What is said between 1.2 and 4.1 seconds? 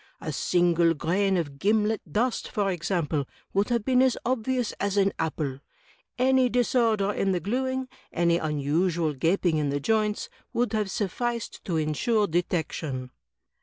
of gimlet dust, for ex ample, would have been